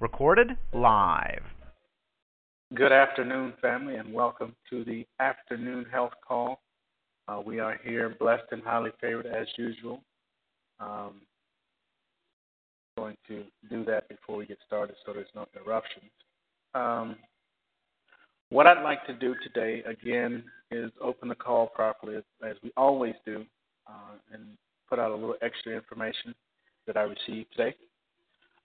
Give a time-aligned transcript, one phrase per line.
[0.00, 1.42] Recorded live.
[2.74, 6.60] Good afternoon, family, and welcome to the afternoon health call.
[7.26, 10.02] Uh, we are here, blessed and highly favored as usual.
[10.80, 11.22] Um,
[12.96, 16.10] going to do that before we get started so there's no interruptions.
[16.74, 17.16] Um,
[18.50, 22.72] what I'd like to do today, again, is open the call properly as, as we
[22.76, 23.44] always do
[23.86, 24.42] uh, and
[24.88, 26.34] put out a little extra information
[26.86, 27.74] that I received today.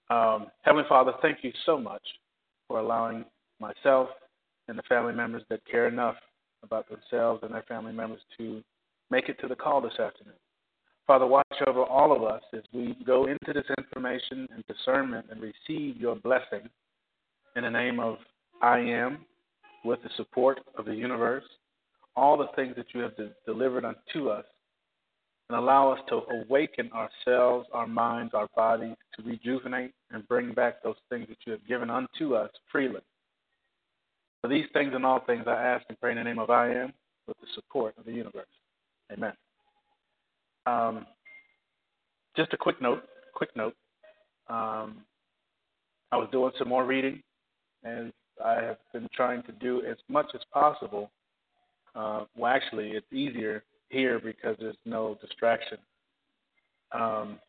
[0.09, 2.03] Um, Heavenly Father, thank you so much
[2.67, 3.25] for allowing
[3.59, 4.09] myself
[4.67, 6.15] and the family members that care enough
[6.63, 8.61] about themselves and their family members to
[9.11, 10.35] make it to the call this afternoon.
[11.05, 15.41] Father, watch over all of us as we go into this information and discernment and
[15.41, 16.69] receive your blessing
[17.55, 18.17] in the name of
[18.61, 19.25] I am,
[19.83, 21.43] with the support of the universe,
[22.15, 24.45] all the things that you have de- delivered unto us
[25.49, 30.81] and allow us to awaken ourselves, our minds, our bodies, to rejuvenate and bring back
[30.81, 33.01] those things that you have given unto us freely.
[34.41, 36.69] For these things and all things I ask and pray in the name of I
[36.73, 36.93] am
[37.27, 38.47] with the support of the universe.
[39.11, 39.33] Amen.
[40.65, 41.05] Um,
[42.35, 43.03] just a quick note,
[43.35, 43.75] quick note.
[44.49, 44.97] Um,
[46.11, 47.21] I was doing some more reading,
[47.83, 48.11] and
[48.43, 51.11] I have been trying to do as much as possible.
[51.95, 55.77] Uh, well, actually, it's easier here because there's no distraction.
[56.91, 57.39] Um,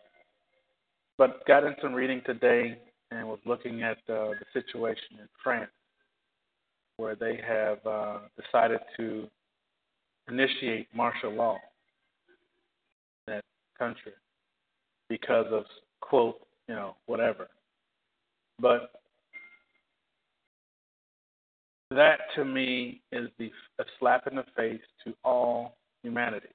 [1.18, 2.78] but got in some reading today
[3.10, 5.70] and was looking at uh, the situation in France,
[6.96, 9.26] where they have uh, decided to
[10.28, 11.56] initiate martial law
[13.26, 13.44] in that
[13.78, 14.12] country
[15.08, 15.64] because of
[16.00, 17.48] quote, you know, whatever.
[18.60, 18.90] But
[21.90, 26.48] that to me is the a slap in the face to all humanity.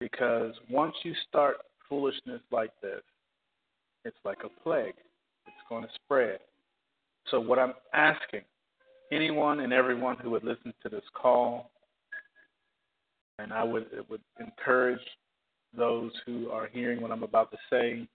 [0.00, 1.56] Because once you start
[1.88, 3.00] foolishness like this,
[4.04, 4.94] it's like a plague.
[5.46, 6.40] It's going to spread.
[7.30, 8.42] So, what I'm asking
[9.10, 11.70] anyone and everyone who would listen to this call,
[13.38, 15.00] and I would, would encourage
[15.76, 18.06] those who are hearing what I'm about to say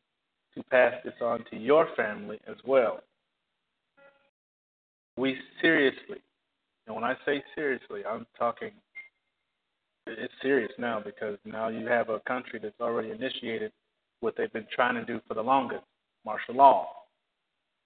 [0.56, 3.00] to pass this on to your family as well.
[5.18, 6.18] We seriously,
[6.88, 8.72] and when I say seriously, I'm talking
[10.08, 13.72] it's serious now because now you have a country that's already initiated
[14.20, 15.84] what they've been trying to do for the longest
[16.26, 16.88] martial law.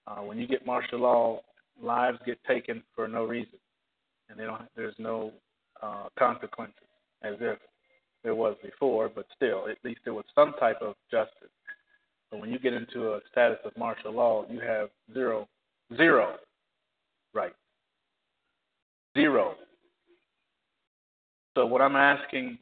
[0.08, 1.42] Uh, when you get martial law,
[1.82, 3.60] lives get taken for no reason,
[4.30, 5.32] and they don't, there's no
[5.82, 6.76] uh, consequences
[7.24, 7.58] as if
[8.24, 11.50] there was before, but still, at least there was some type of justice.
[12.32, 15.48] But when you get into a status of martial law, you have zero,
[15.96, 16.36] zero
[17.34, 17.54] right,
[19.16, 19.56] zero
[21.56, 22.58] so, what I'm asking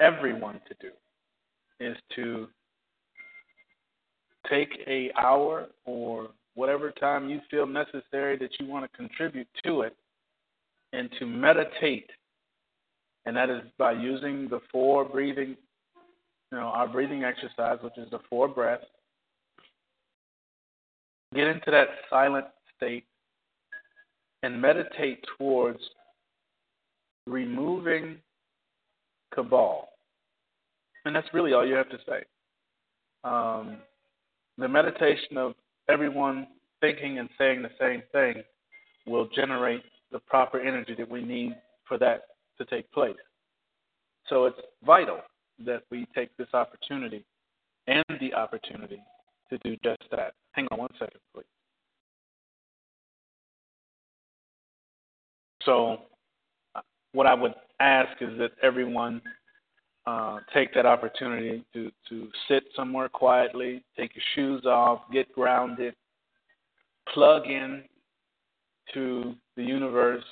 [0.00, 0.90] everyone to do
[1.80, 2.48] is to
[4.48, 9.82] take a hour or whatever time you feel necessary that you want to contribute to
[9.82, 9.94] it
[10.92, 12.08] and to meditate.
[13.26, 15.56] And that is by using the four breathing
[16.52, 18.84] you know our breathing exercise which is the four breaths.
[21.34, 22.46] Get into that silent
[22.76, 23.04] state
[24.44, 25.80] and meditate towards
[27.26, 28.18] removing
[29.34, 29.88] cabal.
[31.04, 32.24] And that's really all you have to say.
[33.24, 33.78] Um,
[34.58, 35.54] the meditation of
[35.88, 36.48] everyone
[36.80, 38.42] thinking and saying the same thing
[39.06, 39.82] will generate
[40.12, 41.54] the proper energy that we need
[41.86, 42.22] for that
[42.58, 43.16] to take place.
[44.28, 45.20] So it's vital
[45.64, 47.24] that we take this opportunity
[47.86, 49.00] and the opportunity
[49.50, 50.34] to do just that.
[50.52, 51.44] Hang on one second, please.
[55.64, 55.98] So
[57.16, 59.22] what I would ask is that everyone
[60.06, 65.94] uh, take that opportunity to, to sit somewhere quietly, take your shoes off, get grounded,
[67.14, 67.84] plug in
[68.92, 70.24] to the universe,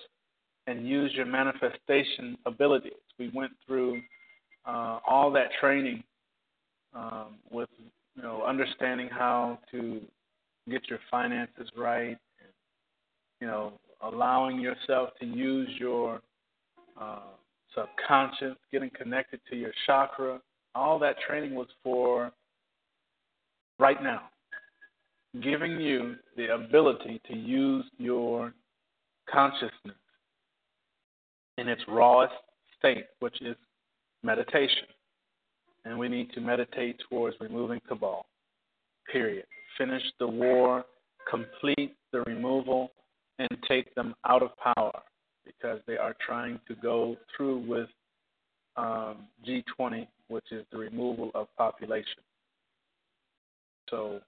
[0.66, 2.92] and use your manifestation abilities.
[3.18, 4.02] We went through
[4.66, 6.04] uh, all that training
[6.94, 7.70] um, with
[8.14, 10.02] you know understanding how to
[10.70, 12.18] get your finances right,
[13.40, 13.72] you know
[14.02, 16.20] allowing yourself to use your
[17.00, 17.20] uh,
[17.74, 20.40] subconscious, getting connected to your chakra.
[20.74, 22.32] All that training was for
[23.78, 24.22] right now,
[25.42, 28.52] giving you the ability to use your
[29.30, 29.96] consciousness
[31.58, 32.34] in its rawest
[32.78, 33.56] state, which is
[34.22, 34.86] meditation.
[35.84, 38.26] And we need to meditate towards removing cabal.
[39.12, 39.44] Period.
[39.76, 40.84] Finish the war,
[41.30, 42.90] complete the removal,
[43.38, 45.02] and take them out of power
[45.44, 47.88] because they are trying to go through with
[48.76, 52.22] um, G20, which is the removal of population.
[53.90, 54.20] So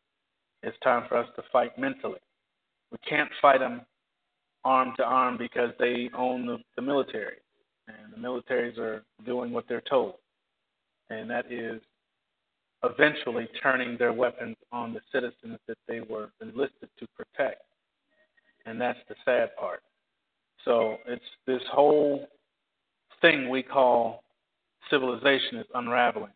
[0.62, 2.20] It's time for us to fight mentally.
[2.92, 3.82] We can't fight them
[4.64, 7.38] arm to arm because they own the, the military,
[7.88, 10.14] and the militaries are doing what they're told,
[11.10, 11.80] and that is
[12.84, 17.62] eventually turning their weapons on the citizens that they were enlisted to protect.
[18.66, 19.82] And that's the sad part.
[20.66, 22.26] So it's this whole
[23.22, 24.24] thing we call
[24.90, 26.32] civilization is unraveling.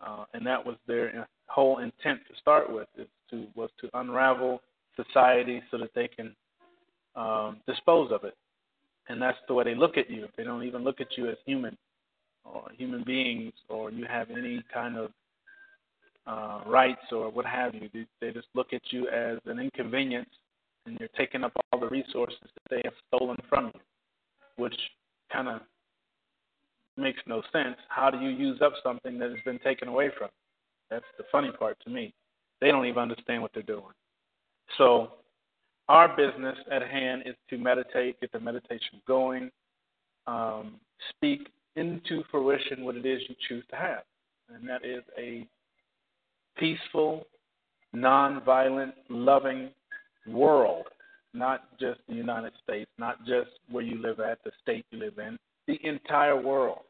[0.00, 4.60] Uh, and that was their whole intent to start with is to was to unravel
[4.94, 6.34] society so that they can
[7.16, 8.34] um, dispose of it.
[9.08, 10.28] And that's the way they look at you.
[10.36, 11.76] They don't even look at you as human
[12.44, 15.10] or human beings or you have any kind of
[16.26, 17.88] uh, rights or what have you.
[17.92, 20.30] They, they just look at you as an inconvenience
[20.86, 23.80] and you're taking up all the resources that they have stolen from you,
[24.56, 24.76] which
[25.32, 25.60] kind of
[26.96, 27.76] makes no sense.
[27.88, 30.42] How do you use up something that has been taken away from you?
[30.90, 32.14] That's the funny part to me.
[32.60, 33.82] They don't even understand what they're doing.
[34.78, 35.12] So,
[35.88, 39.50] our business at hand is to meditate, get the meditation going,
[40.26, 40.80] um,
[41.10, 44.02] speak into fruition what it is you choose to have.
[44.52, 45.46] And that is a
[46.58, 47.26] peaceful,
[47.94, 49.70] nonviolent, loving
[50.28, 50.86] world,
[51.34, 55.18] not just the United States, not just where you live at, the state you live
[55.18, 56.80] in, the entire world.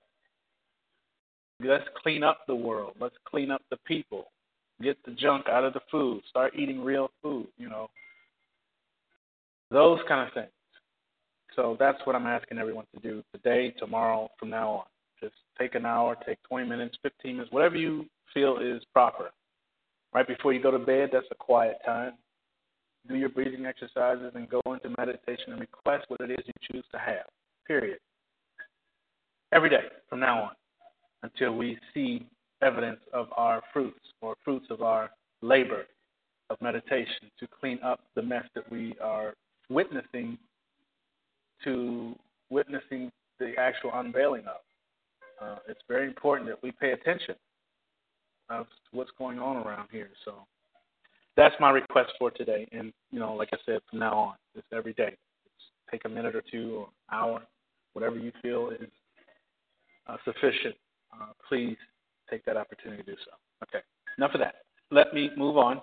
[1.60, 2.94] Let's clean up the world.
[3.00, 4.26] Let's clean up the people.
[4.82, 6.22] Get the junk out of the food.
[6.28, 7.88] Start eating real food, you know.
[9.70, 10.50] Those kind of things.
[11.54, 14.84] So that's what I'm asking everyone to do today, tomorrow, from now on.
[15.20, 18.04] Just take an hour, take 20 minutes, 15 minutes, whatever you
[18.34, 19.30] feel is proper.
[20.12, 22.12] Right before you go to bed, that's a quiet time.
[23.08, 26.84] Do your breathing exercises and go into meditation and request what it is you choose
[26.92, 27.26] to have.
[27.66, 27.98] Period.
[29.52, 30.50] Every day from now on
[31.22, 32.26] until we see
[32.62, 35.10] evidence of our fruits or fruits of our
[35.42, 35.84] labor
[36.50, 39.34] of meditation to clean up the mess that we are
[39.68, 40.38] witnessing
[41.64, 42.14] to
[42.50, 44.60] witnessing the actual unveiling of.
[45.40, 47.34] Uh, it's very important that we pay attention
[48.48, 50.10] of what's going on around here.
[50.24, 50.46] So
[51.36, 52.66] that's my request for today.
[52.72, 55.16] And you know, like I said, from now on, it's every day.
[55.90, 57.42] Take a minute or two or hour,
[57.92, 58.88] whatever you feel is
[60.08, 60.74] uh, sufficient.
[61.12, 61.76] Uh, please
[62.28, 63.32] take that opportunity to do so.
[63.62, 63.84] Okay,
[64.18, 64.56] enough of that.
[64.90, 65.80] Let me move on.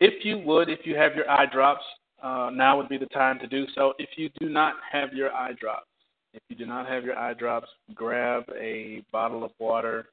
[0.00, 1.84] If you would, if you have your eye drops,
[2.22, 3.94] uh, now would be the time to do so.
[3.98, 5.86] If you do not have your eye drops,
[6.34, 10.06] if you do not have your eye drops, grab a bottle of water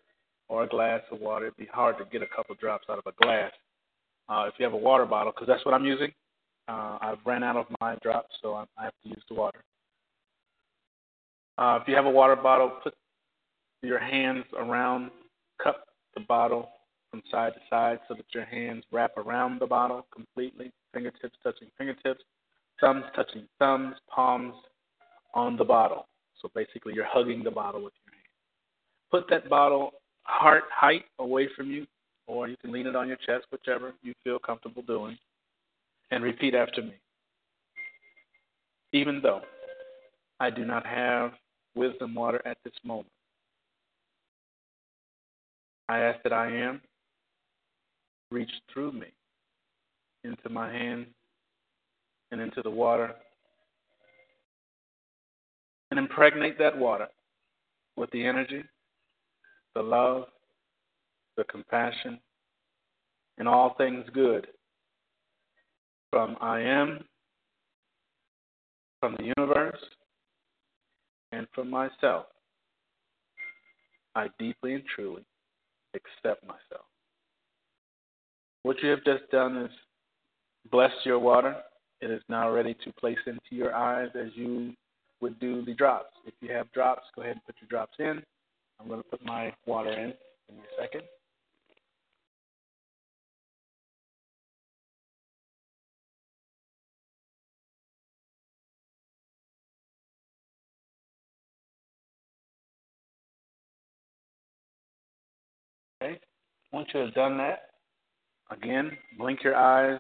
[0.48, 1.46] or a glass of water.
[1.46, 3.52] It'd be hard to get a couple drops out of a glass.
[4.30, 6.12] Uh, if you have a water bottle, because that's what I'm using.
[6.68, 9.64] Uh, I've ran out of my drops, so I have to use the water.
[11.58, 12.94] Uh, if you have a water bottle, put
[13.82, 15.10] your hands around,
[15.62, 15.86] cup
[16.16, 16.70] the bottle
[17.10, 21.70] from side to side so that your hands wrap around the bottle completely, fingertips touching
[21.78, 22.24] fingertips,
[22.80, 24.54] thumbs touching thumbs, palms
[25.34, 26.08] on the bottle.
[26.42, 28.26] So basically, you're hugging the bottle with your hand.
[29.12, 29.92] Put that bottle
[30.24, 31.86] heart height away from you,
[32.30, 35.18] or you can lean it on your chest, whichever you feel comfortable doing,
[36.12, 36.94] and repeat after me.
[38.94, 39.42] Even though
[40.40, 41.32] I do not have
[41.76, 43.10] wisdom water at this moment,
[45.90, 46.82] I ask that I am
[48.30, 49.08] reach through me
[50.24, 51.08] into my hand
[52.32, 53.16] and into the water
[55.90, 57.08] and impregnate that water
[57.98, 58.64] with the energy
[59.76, 60.26] the love,
[61.40, 62.20] the compassion,
[63.38, 64.48] and all things good
[66.12, 67.00] from I am,
[69.00, 69.80] from the universe,
[71.32, 72.26] and from myself.
[74.16, 75.24] I deeply and truly
[75.94, 76.86] accept myself.
[78.64, 79.72] What you have just done is
[80.70, 81.56] blessed your water.
[82.02, 84.74] It is now ready to place into your eyes as you
[85.22, 86.14] would do the drops.
[86.26, 88.22] If you have drops, go ahead and put your drops in.
[88.80, 90.14] I'm going to put my water in.
[90.50, 91.04] in a second.
[106.02, 106.20] Okay.
[106.72, 107.72] Once you have done that,
[108.52, 110.00] again, blink your eyes,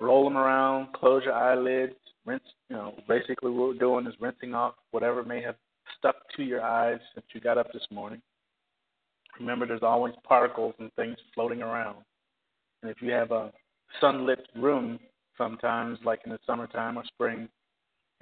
[0.00, 2.42] roll them around, close your eyelids, rinse.
[2.70, 5.56] You know, basically what we're doing is rinsing off whatever may have
[5.98, 8.22] stuck to your eyes since you got up this morning.
[9.38, 11.98] Remember, there's always particles and things floating around.
[12.82, 13.52] And if you have a
[14.00, 14.98] sunlit room,
[15.36, 17.48] sometimes, like in the summertime or spring,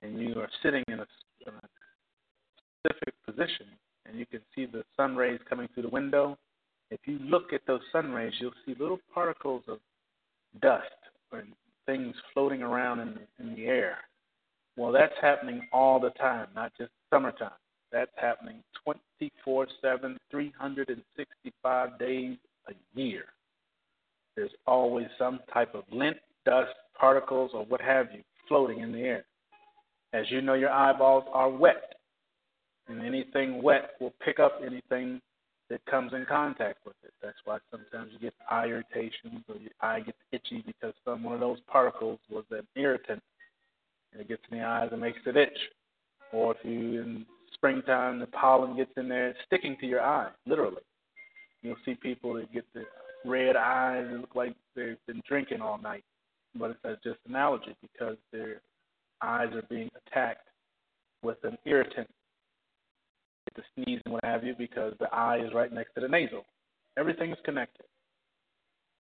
[0.03, 1.07] and you are sitting in a,
[1.47, 1.69] in a
[2.81, 3.67] specific position
[4.07, 6.37] and you can see the sun rays coming through the window,
[6.95, 9.79] if you look at those sun rays, you'll see little particles of
[10.63, 10.85] dust
[11.33, 11.49] and
[11.87, 13.99] things floating around in, in the air.
[14.77, 17.51] Well, that's happening all the time, not just summertime.
[17.91, 22.37] That's happening 24 7, 365 days
[22.69, 23.25] a year.
[24.37, 29.01] There's always some type of lint, dust, particles, or what have you floating in the
[29.01, 29.25] air.
[30.13, 31.95] As you know, your eyeballs are wet,
[32.89, 35.21] and anything wet will pick up anything
[35.75, 37.13] that comes in contact with it.
[37.21, 41.35] That's why sometimes you get eye irritations or your eye gets itchy because some one
[41.35, 43.21] of those particles was an irritant
[44.13, 45.59] and it gets in the eyes and makes it itch.
[46.33, 50.31] Or if you in springtime the pollen gets in there, it's sticking to your eye,
[50.47, 50.83] literally.
[51.63, 52.85] You'll see people that get the
[53.25, 56.05] red eyes and look like they've been drinking all night.
[56.55, 58.61] But it's just an allergy because their
[59.21, 60.47] eyes are being attacked
[61.25, 62.09] with an irritant
[63.57, 66.45] the sneeze and what have you because the eye is right next to the nasal.
[66.97, 67.87] Everything is connected.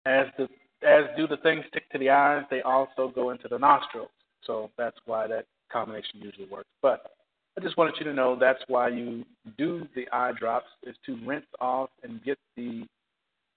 [0.07, 0.49] As the
[0.87, 4.11] as do the things stick to the eyes, they also go into the nostrils.
[4.45, 6.69] So that's why that combination usually works.
[6.81, 7.13] But
[7.57, 9.25] I just wanted you to know that's why you
[9.59, 12.85] do the eye drops is to rinse off and get the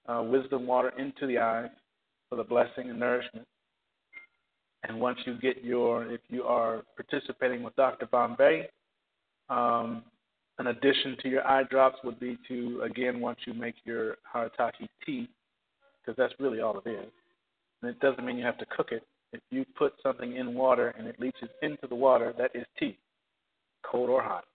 [0.07, 1.67] uh, wisdom water into the eye
[2.29, 3.47] for the blessing and nourishment.
[4.87, 8.05] And once you get your, if you are participating with Dr.
[8.05, 8.67] Bombay,
[9.49, 10.03] um,
[10.57, 14.87] an addition to your eye drops would be to, again, once you make your haritaki
[15.05, 15.27] tea,
[16.01, 17.11] because that's really all it is.
[17.81, 19.03] And it doesn't mean you have to cook it.
[19.33, 22.97] If you put something in water and it leaches into the water, that is tea,
[23.83, 24.45] cold or hot.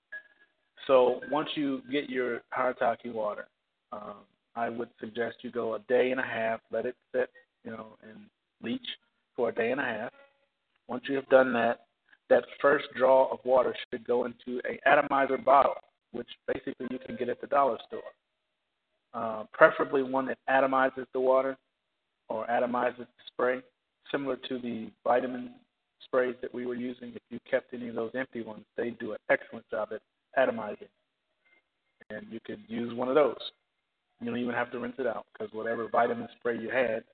[0.86, 3.46] So once you get your haritaki water,
[3.92, 4.24] um,
[4.56, 7.28] I would suggest you go a day and a half, let it sit,
[7.64, 8.20] you know, and
[8.62, 8.86] leach
[9.36, 10.12] for a day and a half.
[10.88, 11.80] Once you have done that,
[12.30, 15.74] that first draw of water should go into a atomizer bottle
[16.12, 18.02] which basically you can get at the dollar store.
[19.12, 21.56] Uh, preferably one that atomizes the water
[22.28, 23.60] or atomizes the spray,
[24.10, 25.50] similar to the vitamin
[26.04, 27.10] sprays that we were using.
[27.10, 30.00] If you kept any of those empty ones, they do an excellent job at
[30.38, 30.88] atomizing.
[32.10, 33.38] And you could use one of those.
[34.20, 37.04] You don't even have to rinse it out because whatever vitamin spray you had,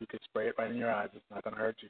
[0.00, 1.08] you could spray it right in your eyes.
[1.14, 1.88] It's not going to hurt you.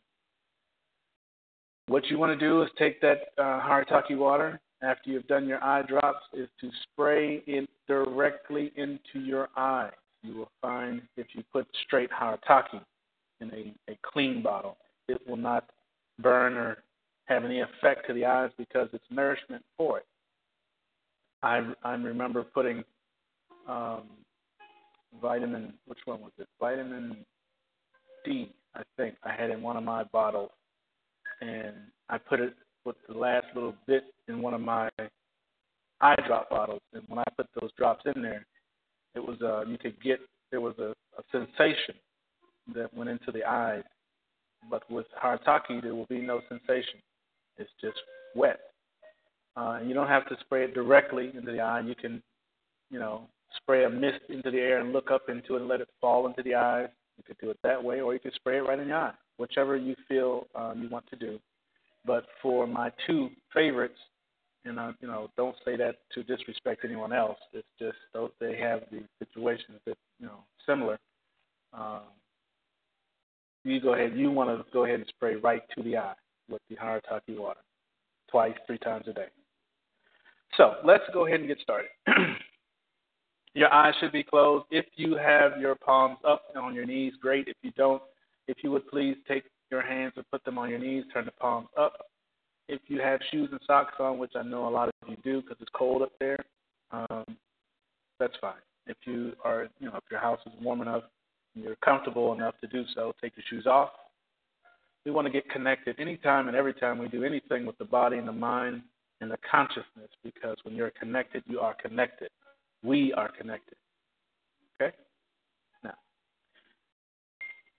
[1.86, 5.62] What you want to do is take that uh, Haritaki water after you've done your
[5.62, 9.90] eye drops is to spray it directly into your eye.
[10.22, 12.80] You will find if you put straight haritaki
[13.40, 14.76] in a, a clean bottle,
[15.08, 15.70] it will not
[16.20, 16.78] burn or
[17.26, 20.06] have any effect to the eyes because it's nourishment for it.
[21.42, 22.84] I, I remember putting
[23.68, 24.02] um,
[25.20, 26.48] vitamin, which one was it?
[26.58, 27.16] Vitamin
[28.24, 30.50] D, I think I had in one of my bottles,
[31.40, 31.74] and
[32.08, 32.54] I put it
[32.84, 34.88] with the last little bit in one of my
[36.00, 38.46] eye drop bottles, and when I put those drops in there,
[39.14, 41.94] it was uh, you could get there was a, a sensation
[42.74, 43.82] that went into the eyes,
[44.70, 47.00] but with Haritaki there will be no sensation.
[47.56, 47.98] It's just
[48.34, 48.60] wet.
[49.56, 51.80] Uh, you don't have to spray it directly into the eye.
[51.80, 52.22] You can,
[52.90, 55.80] you know, spray a mist into the air and look up into it and let
[55.80, 56.88] it fall into the eyes.
[57.16, 59.14] You could do it that way, or you could spray it right in your eye,
[59.36, 61.38] whichever you feel um, you want to do.
[62.06, 63.98] But for my two favorites,
[64.64, 67.38] and I, you know, don't say that to disrespect anyone else.
[67.52, 70.98] It's just those they have the situations that you know similar.
[71.72, 72.02] Um,
[73.64, 74.12] you go ahead.
[74.16, 76.14] You want to go ahead and spray right to the eye
[76.50, 77.60] with the Haritaki water,
[78.30, 79.26] twice, three times a day.
[80.56, 81.90] So let's go ahead and get started.
[83.54, 84.66] your eyes should be closed.
[84.70, 87.48] If you have your palms up on your knees, great.
[87.48, 88.02] If you don't,
[88.46, 91.32] if you would please take your hands and put them on your knees, turn the
[91.32, 92.06] palms up.
[92.68, 95.42] If you have shoes and socks on, which I know a lot of you do
[95.42, 96.38] because it's cold up there,
[96.90, 97.24] um,
[98.18, 98.54] that's fine.
[98.86, 101.04] If you are, you know, if your house is warm enough
[101.54, 103.90] and you're comfortable enough to do so, take your shoes off.
[105.04, 108.16] We want to get connected anytime and every time we do anything with the body
[108.16, 108.82] and the mind
[109.20, 112.30] and the consciousness because when you're connected, you are connected.
[112.82, 113.76] We are connected.
[114.80, 114.94] Okay?
[115.82, 115.94] Now,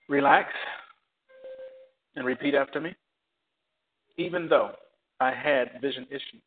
[0.07, 0.49] relax
[2.15, 2.95] and repeat after me.
[4.17, 4.71] Even though
[5.19, 6.41] I had vision issues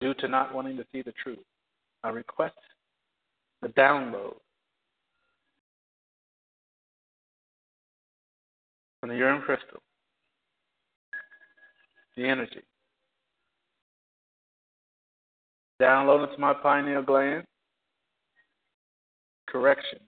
[0.00, 1.38] due to not wanting to see the truth,
[2.04, 2.56] I request
[3.62, 4.34] the download
[9.00, 9.80] from the Urim crystal,
[12.16, 12.62] the energy.
[15.80, 17.44] Download into my pineal gland,
[19.46, 20.00] correction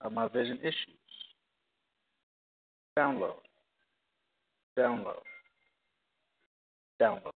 [0.00, 1.07] of my vision issues.
[2.98, 3.34] Download.
[4.76, 5.22] Download.
[7.00, 7.30] Download.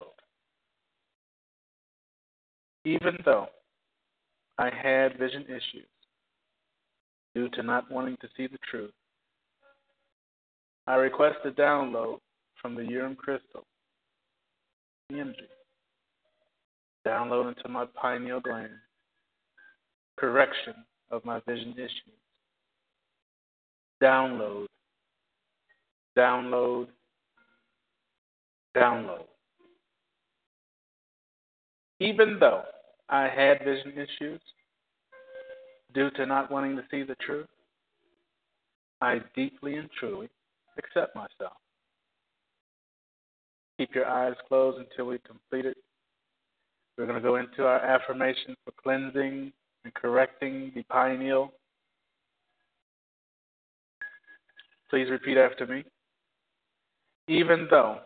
[2.85, 3.47] Even though
[4.59, 5.87] I had vision issues
[7.37, 8.91] due to not wanting to see the truth.
[10.89, 12.19] I request a download
[12.61, 13.63] from the Urim crystal,
[15.13, 15.49] energy,
[17.07, 18.73] download into my pineal gland,
[20.19, 20.75] correction
[21.13, 22.19] of my vision issues,
[24.03, 24.67] download,
[26.17, 26.89] download,
[28.77, 29.27] download.
[32.01, 32.63] Even though
[33.09, 34.41] I had vision issues
[35.95, 37.47] due to not wanting to see the truth,
[39.01, 40.29] I deeply and truly
[40.79, 41.57] accept myself.
[43.79, 45.77] Keep your eyes closed until we complete it.
[46.97, 49.53] We're going to go into our affirmation for cleansing
[49.85, 51.53] and correcting the pineal.
[54.91, 55.85] Please repeat after me.
[57.29, 58.01] Even though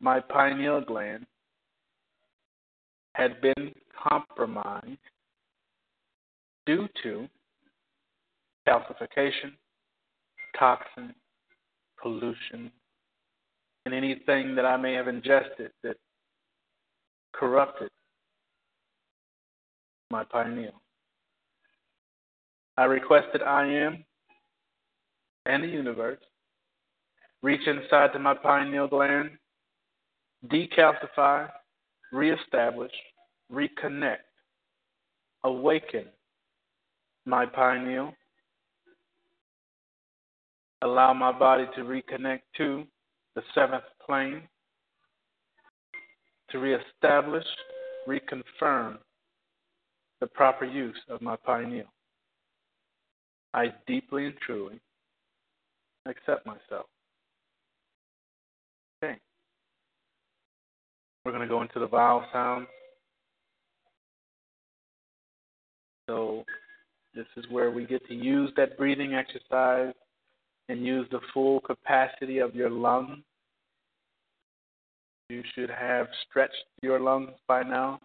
[0.00, 1.26] my pineal gland
[3.14, 3.72] had been
[4.02, 4.98] compromised
[6.66, 7.28] due to
[8.66, 9.52] calcification,
[10.58, 11.14] toxin,
[12.02, 12.70] pollution,
[13.84, 15.96] and anything that I may have ingested that
[17.32, 17.90] corrupted
[20.10, 20.80] my pineal.
[22.76, 24.04] I requested I am
[25.46, 26.20] and the universe
[27.46, 29.30] reach inside to my pineal gland,
[30.48, 31.48] decalcify,
[32.12, 32.90] reestablish,
[33.52, 34.26] reconnect,
[35.44, 36.06] awaken
[37.24, 38.12] my pineal,
[40.82, 42.82] allow my body to reconnect to
[43.36, 44.42] the seventh plane,
[46.50, 47.46] to reestablish,
[48.08, 48.98] reconfirm
[50.20, 51.86] the proper use of my pineal.
[53.54, 54.80] I deeply and truly
[56.06, 56.86] accept myself.
[59.02, 59.18] Okay.
[61.26, 62.68] We're going to go into the vowel sounds.
[66.08, 66.44] So,
[67.16, 69.92] this is where we get to use that breathing exercise
[70.68, 73.24] and use the full capacity of your lungs.
[75.28, 77.98] You should have stretched your lungs by now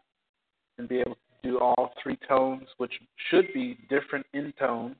[0.79, 2.93] and be able to do all three tones, which
[3.29, 4.95] should be different in tone.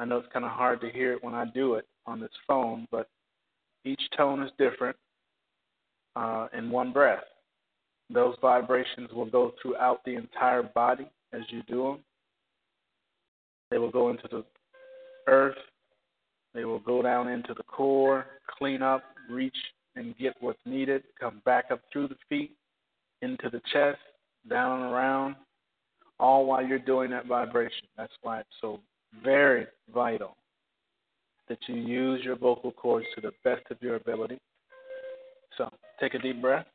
[0.00, 2.30] I know it's kind of hard to hear it when I do it on this
[2.48, 3.08] phone, but
[3.84, 4.96] each tone is different
[6.16, 7.24] uh, in one breath.
[8.12, 11.98] Those vibrations will go throughout the entire body as you do them.
[13.70, 14.44] They will go into the
[15.28, 15.56] earth.
[16.54, 18.26] They will go down into the core,
[18.58, 19.56] clean up, reach
[19.96, 22.52] and get what's needed, come back up through the feet,
[23.22, 23.98] into the chest,
[24.48, 25.36] down and around,
[26.18, 27.86] all while you're doing that vibration.
[27.96, 28.80] That's why it's so
[29.22, 30.36] very vital
[31.48, 34.38] that you use your vocal cords to the best of your ability.
[35.58, 35.68] So
[36.00, 36.66] take a deep breath.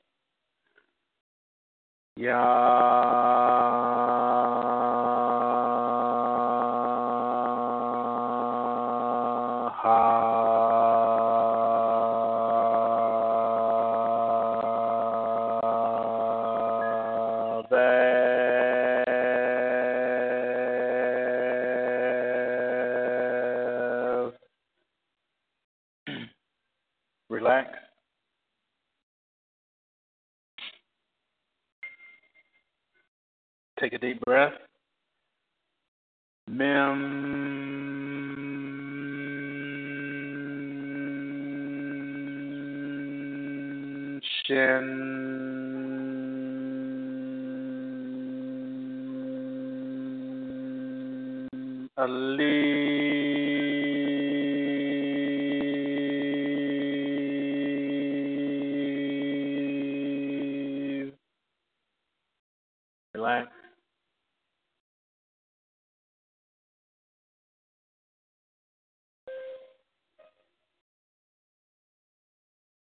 [2.18, 2.36] Relax.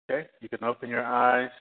[0.10, 1.52] Okay, you can open your eyes.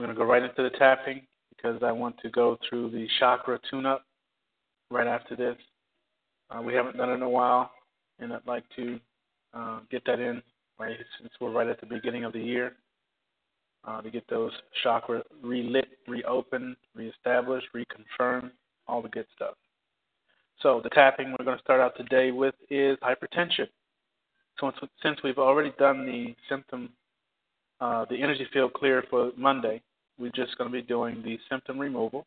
[0.00, 3.06] I'm going to go right into the tapping because I want to go through the
[3.18, 4.04] chakra tune up
[4.90, 5.56] right after this.
[6.50, 7.70] Uh, we haven't done it in a while,
[8.18, 8.98] and I'd like to
[9.52, 10.42] uh, get that in
[10.78, 12.72] right since we're right at the beginning of the year
[13.86, 18.50] uh, to get those chakra relit, reopened, reestablished, reconfirmed,
[18.88, 19.54] all the good stuff.
[20.60, 23.68] So the tapping we're going to start out today with is hypertension.
[24.60, 24.70] So
[25.02, 26.90] since we've already done the symptom,
[27.80, 29.82] uh, the energy field clear for Monday,
[30.18, 32.24] we're just going to be doing the symptom removal,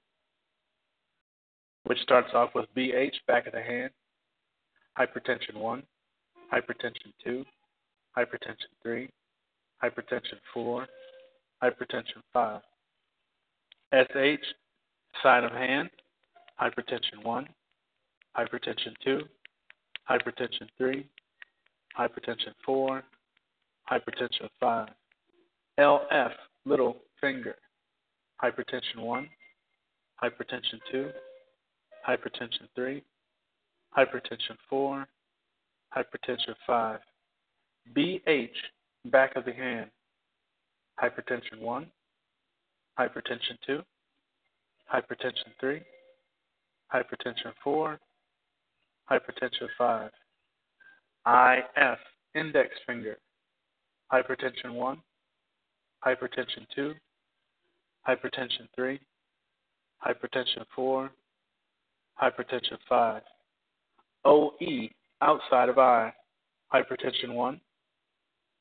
[1.86, 3.92] which starts off with BH, back of the hand,
[4.98, 5.84] hypertension 1,
[6.54, 7.46] hypertension 2,
[8.18, 9.10] hypertension 3,
[9.82, 10.88] hypertension 4,
[11.64, 12.62] hypertension 5.
[13.94, 14.46] SH,
[15.24, 15.90] side of hand,
[16.62, 17.48] hypertension 1,
[18.38, 19.22] hypertension 2,
[20.10, 21.06] hypertension 3,
[21.98, 23.04] hypertension 4,
[23.92, 24.90] hypertension 5.
[25.80, 26.32] LF,
[26.66, 27.56] little finger,
[28.44, 29.28] hypertension 1,
[30.24, 31.10] hypertension 2,
[32.08, 33.04] hypertension 3,
[33.98, 35.08] hypertension 4,
[35.96, 37.00] hypertension 5.
[37.96, 38.50] BH,
[39.06, 39.90] back of the hand,
[41.02, 41.88] hypertension 1,
[43.00, 43.82] hypertension 2,
[44.94, 45.82] hypertension 3,
[46.94, 48.00] hypertension 4,
[49.10, 50.12] hypertension 5.
[51.28, 52.00] IF,
[52.36, 53.18] index finger,
[54.14, 54.98] hypertension 1,
[56.06, 56.94] hypertension 2,
[58.08, 59.00] hypertension 3,
[60.06, 61.12] hypertension 4,
[62.22, 63.22] hypertension 5.
[64.24, 64.90] OE,
[65.22, 66.14] outside of eye,
[66.74, 67.60] hypertension 1,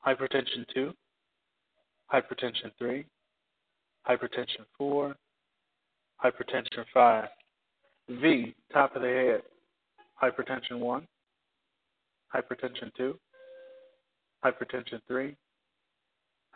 [0.05, 0.93] hypertension 2,
[2.13, 3.05] hypertension 3,
[4.09, 5.15] hypertension 4,
[6.21, 7.29] hypertension 5.
[8.09, 9.41] V, top of the head,
[10.21, 11.07] hypertension 1,
[12.37, 13.17] hypertension 2,
[14.45, 15.35] hypertension 3,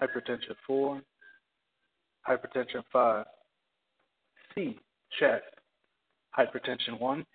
[0.01, 1.01] hypertension 4,
[2.27, 3.25] hypertension 5.
[4.53, 4.77] C,
[5.17, 5.43] chest,
[6.37, 7.25] hypertension 1,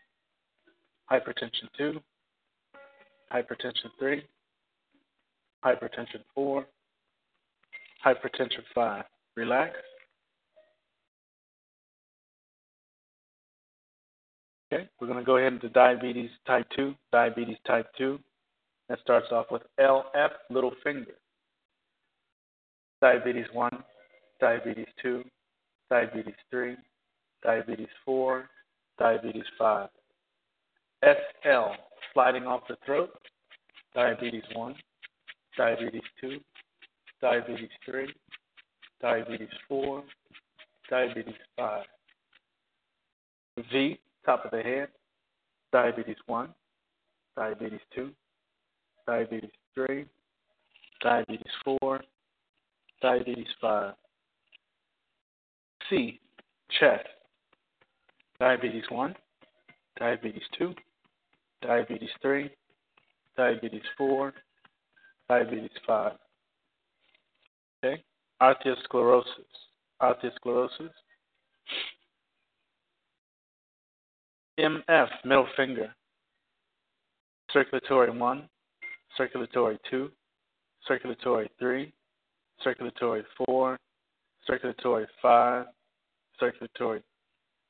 [1.10, 2.00] hypertension 2,
[3.32, 4.22] hypertension 3,
[5.64, 6.66] hypertension 4,
[8.04, 9.04] hypertension 5.
[9.36, 9.74] Relax.
[14.72, 16.94] Okay, we're going to go ahead into diabetes type 2.
[17.12, 18.18] Diabetes type 2.
[18.88, 21.14] That starts off with LF, little finger.
[23.00, 23.70] Diabetes 1,
[24.40, 25.24] diabetes 2,
[25.90, 26.76] diabetes 3,
[27.42, 28.48] diabetes 4,
[28.98, 29.88] diabetes 5.
[31.04, 31.72] SL,
[32.12, 33.10] sliding off the throat.
[33.94, 34.74] Diabetes 1,
[35.56, 36.38] diabetes 2,
[37.20, 38.12] diabetes 3,
[39.00, 40.02] diabetes 4,
[40.90, 41.84] diabetes 5.
[43.72, 44.88] V, top of the head,
[45.72, 46.48] diabetes 1,
[47.36, 48.10] diabetes 2,
[49.06, 50.04] diabetes 3,
[51.02, 52.00] diabetes 4,
[53.00, 53.94] diabetes 5.
[55.88, 56.20] C,
[56.78, 57.06] chest,
[58.40, 59.14] diabetes 1,
[59.98, 60.74] diabetes 2,
[61.62, 62.50] diabetes 3,
[63.36, 64.32] diabetes 4,
[65.28, 66.12] diabetes 5.
[67.84, 68.02] Okay,
[68.42, 69.26] arteriosclerosis.
[70.02, 70.90] Arteriosclerosis.
[74.58, 75.94] MF, middle finger.
[77.52, 78.48] Circulatory 1,
[79.16, 80.10] circulatory 2,
[80.86, 81.92] circulatory 3,
[82.62, 83.78] circulatory 4,
[84.46, 85.66] circulatory 5,
[86.38, 87.02] circulatory,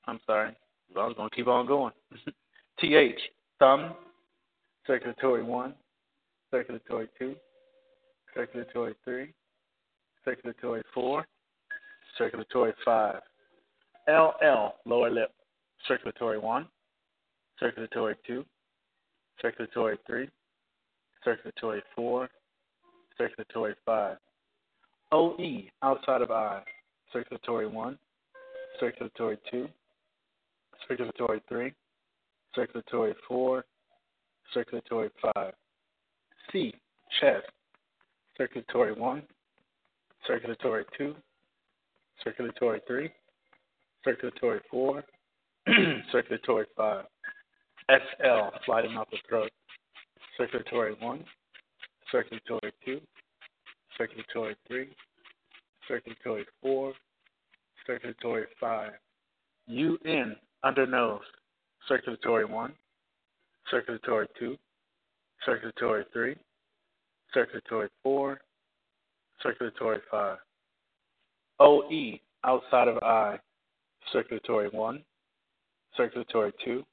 [0.07, 0.53] I'm sorry,
[0.97, 1.93] I was going to keep on going.
[2.81, 3.21] TH,
[3.59, 3.95] thumb,
[4.87, 5.75] circulatory 1,
[6.51, 7.35] circulatory 2,
[8.35, 9.33] circulatory 3,
[10.25, 11.27] circulatory 4,
[12.19, 13.21] circulatory 5.
[14.09, 15.33] LL, lower lip,
[15.89, 16.67] circulatory 1,
[17.59, 18.45] circulatory 2,
[19.41, 20.29] circulatory 3,
[21.27, 22.29] circulatory 4,
[23.19, 24.17] circulatory 5.
[25.11, 26.63] OE, outside of eye,
[27.13, 27.99] circulatory 1,
[28.79, 29.67] circulatory 2,
[30.87, 31.73] circulatory 3,
[32.55, 33.65] circulatory 4,
[34.55, 35.53] circulatory 5.
[36.53, 36.73] C,
[37.21, 37.47] chest,
[38.39, 39.23] circulatory 1,
[40.29, 41.15] circulatory 2,
[42.23, 43.11] circulatory 3,
[44.05, 45.05] circulatory 4,
[46.13, 47.05] circulatory 5.
[47.91, 49.51] SL, sliding off the throat,
[50.37, 51.25] circulatory 1,
[52.11, 53.01] circulatory 2,
[53.97, 54.89] circulatory 3,
[55.89, 56.93] circulatory 4,
[57.87, 58.93] circulatory 5.
[59.69, 61.21] UN, under nose,
[61.89, 62.73] circulatory 1,
[63.71, 64.57] circulatory 2,
[65.45, 66.37] circulatory 3,
[67.33, 68.41] circulatory 4,
[69.43, 70.39] circulatory 5.
[71.61, 73.39] OE, outside of eye,
[74.13, 75.03] circulatory 1,
[75.97, 76.85] circulatory 2,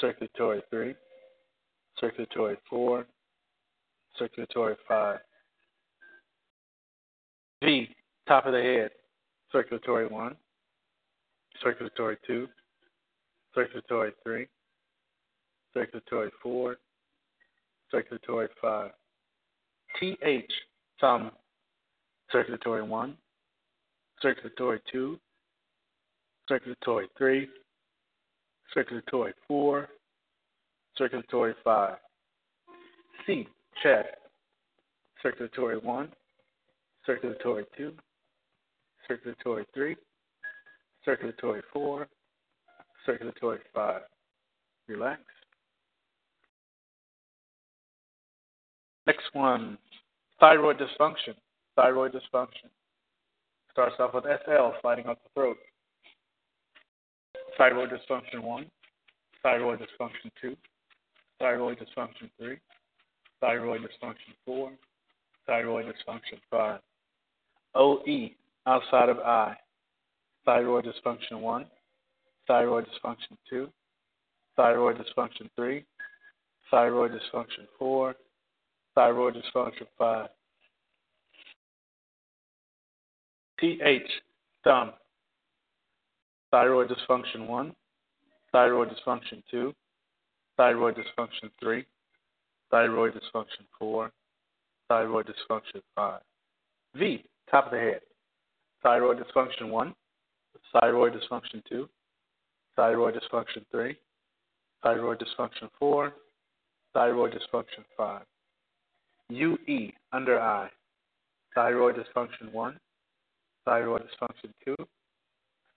[0.00, 0.94] circulatory 3,
[2.00, 3.06] circulatory 4,
[4.18, 5.18] circulatory 5.
[7.62, 7.88] V,
[8.28, 8.90] top of the head,
[9.52, 10.36] circulatory 1,
[11.62, 12.48] circulatory 2,
[13.54, 14.46] circulatory 3,
[15.72, 16.76] circulatory 4,
[17.90, 18.90] circulatory 5.
[20.00, 20.52] TH,
[21.00, 21.30] thumb,
[22.32, 23.16] circulatory 1,
[24.20, 25.18] circulatory 2,
[26.48, 27.48] circulatory 3,
[28.72, 29.88] circulatory 4,
[30.96, 31.94] circulatory 5.
[33.26, 33.48] C,
[33.82, 34.08] chest,
[35.22, 36.08] circulatory 1,
[37.06, 37.92] circulatory 2,
[39.08, 39.96] circulatory 3,
[41.04, 42.08] circulatory 4,
[43.06, 44.00] circulatory 5.
[44.88, 45.20] Relax.
[49.06, 49.78] Next one,
[50.40, 51.34] thyroid dysfunction.
[51.76, 52.70] Thyroid dysfunction.
[53.72, 55.56] Starts off with SL, sliding up the throat.
[57.58, 58.66] Thyroid dysfunction 1,
[59.42, 60.56] thyroid dysfunction 2,
[61.38, 62.56] thyroid dysfunction 3,
[63.40, 64.70] thyroid dysfunction 4,
[65.46, 66.80] thyroid dysfunction 5.
[67.74, 68.30] OE,
[68.66, 69.56] outside of eye,
[70.44, 71.66] thyroid dysfunction 1,
[72.46, 73.68] thyroid dysfunction 2,
[74.56, 75.84] thyroid dysfunction 3,
[76.70, 78.14] thyroid dysfunction 4,
[78.94, 80.28] thyroid dysfunction 5.
[83.60, 84.10] TH,
[84.62, 84.92] thumb,
[86.50, 87.74] thyroid dysfunction 1,
[88.52, 89.74] thyroid dysfunction 2,
[90.56, 91.84] thyroid dysfunction 3,
[92.70, 94.10] thyroid dysfunction 4,
[94.88, 96.20] thyroid dysfunction 5.
[96.96, 98.00] V, top of the head,
[98.82, 99.94] thyroid dysfunction 1,
[100.72, 101.88] thyroid dysfunction 2,
[102.76, 103.96] thyroid dysfunction 3,
[104.82, 106.12] thyroid dysfunction 4,
[106.92, 108.22] thyroid dysfunction 5.
[109.30, 110.70] UE, under eye,
[111.54, 112.78] thyroid dysfunction 1,
[113.64, 114.76] thyroid dysfunction 2,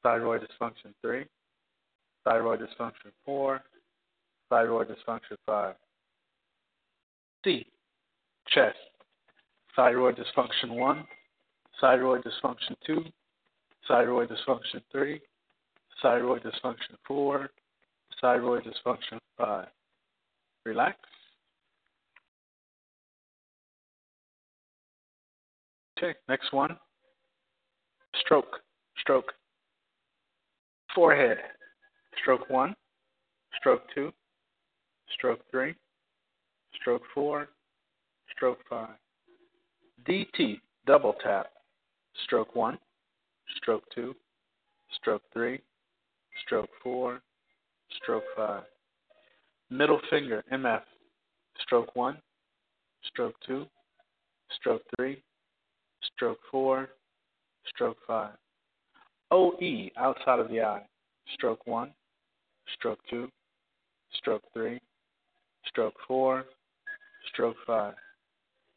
[0.03, 1.25] thyroid dysfunction 3,
[2.25, 3.61] thyroid dysfunction 4,
[4.49, 5.75] thyroid dysfunction 5.
[7.43, 7.65] C,
[8.47, 8.77] chest,
[9.75, 11.03] thyroid dysfunction 1,
[11.79, 13.03] thyroid dysfunction 2,
[13.87, 15.21] thyroid dysfunction 3,
[16.01, 17.49] thyroid dysfunction 4,
[18.21, 19.67] thyroid dysfunction 5.
[20.65, 20.97] Relax.
[25.97, 26.77] Okay, next one.
[28.21, 28.57] Stroke,
[28.99, 29.31] stroke.
[30.93, 31.37] Forehead,
[32.21, 32.75] stroke 1,
[33.59, 34.11] stroke 2,
[35.13, 35.75] stroke 3,
[36.79, 37.47] stroke 4,
[38.35, 38.89] stroke 5.
[40.07, 41.47] DT, double tap,
[42.23, 42.77] stroke 1,
[43.57, 44.15] stroke 2,
[44.95, 45.59] stroke 3,
[46.43, 47.21] stroke 4,
[48.01, 48.63] stroke 5.
[49.69, 50.81] Middle finger, MF,
[51.61, 52.17] stroke 1,
[53.05, 53.65] stroke 2,
[54.55, 55.21] stroke 3,
[56.13, 56.89] stroke 4,
[57.67, 58.29] stroke 5.
[59.31, 60.83] OE, outside of the eye,
[61.33, 61.91] stroke 1,
[62.75, 63.27] stroke 2,
[64.13, 64.79] stroke 3,
[65.69, 66.45] stroke 4,
[67.31, 67.93] stroke 5.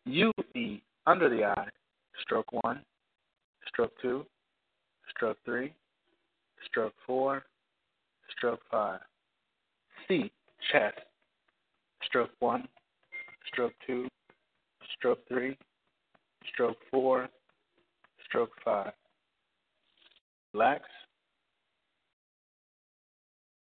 [0.06, 1.68] UE, under the eye,
[2.22, 2.80] stroke 1,
[3.68, 4.24] stroke 2,
[5.10, 5.72] stroke 3,
[6.66, 7.42] stroke 4,
[8.36, 9.00] stroke 5.
[10.08, 10.30] C,
[10.72, 10.98] chest,
[12.04, 12.66] stroke 1,
[13.52, 14.08] stroke 2,
[14.96, 15.56] stroke 3,
[16.52, 17.28] stroke 4,
[18.26, 18.92] stroke 5.
[20.54, 20.82] Relax.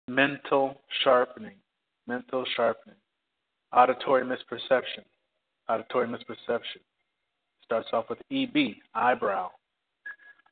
[0.07, 1.55] Mental sharpening,
[2.07, 2.95] mental sharpening.
[3.71, 5.03] Auditory misperception,
[5.69, 6.81] auditory misperception.
[7.63, 9.51] Starts off with EB, eyebrow.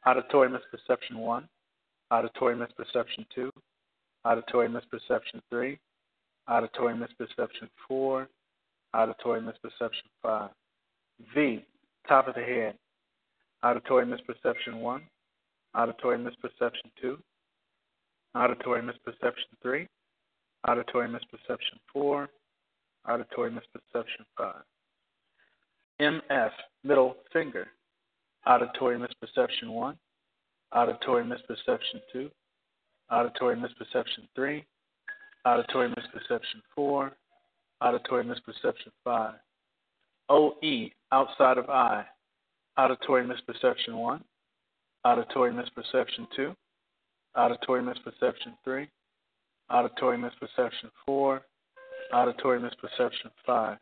[0.05, 1.49] Auditory misperception 1,
[2.11, 3.51] auditory misperception 2,
[4.23, 5.79] auditory misperception 3,
[6.47, 8.27] auditory misperception 4,
[8.93, 10.49] auditory misperception 5.
[11.33, 11.65] V,
[12.07, 12.75] top of the head,
[13.63, 15.01] auditory misperception 1,
[15.75, 17.17] auditory misperception 2,
[18.35, 19.87] auditory misperception 3,
[20.67, 22.29] auditory misperception 4,
[23.07, 24.53] auditory misperception 5.
[26.01, 26.51] MF,
[26.83, 27.67] middle finger,
[28.45, 29.97] auditory misperception 1,
[30.75, 32.29] auditory misperception 2,
[33.11, 34.65] auditory misperception 3,
[35.45, 37.11] auditory misperception 4,
[37.81, 39.33] auditory misperception 5.
[40.29, 42.05] OE, outside of eye,
[42.77, 44.23] auditory misperception 1,
[45.05, 46.53] auditory misperception 2,
[47.35, 48.87] auditory misperception 3,
[49.69, 51.41] auditory misperception 4,
[52.13, 53.77] auditory misperception 5.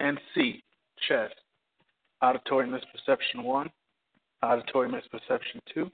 [0.00, 0.62] And C,
[1.08, 1.34] chest,
[2.22, 3.70] auditory misperception 1,
[4.42, 5.90] auditory misperception 2,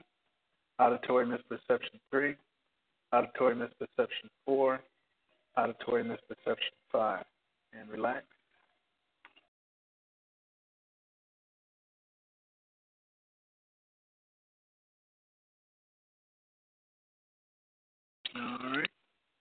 [0.79, 2.35] auditory misperception 3,
[3.13, 4.79] auditory misperception 4,
[5.57, 6.55] auditory misperception
[6.91, 7.23] 5.
[7.73, 8.23] And relax.
[18.35, 18.89] All right.